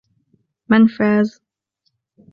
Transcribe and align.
من 0.69 0.87
فاز؟ 0.87 1.41